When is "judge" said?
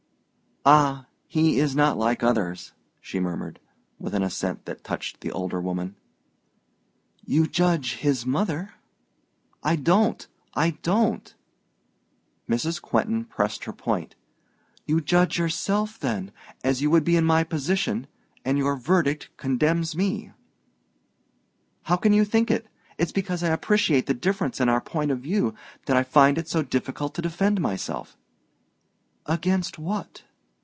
7.47-7.95, 15.01-15.39